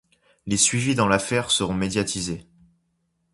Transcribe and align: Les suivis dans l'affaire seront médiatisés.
Les 0.47 0.57
suivis 0.57 0.95
dans 0.95 1.07
l'affaire 1.07 1.51
seront 1.51 1.75
médiatisés. 1.75 2.47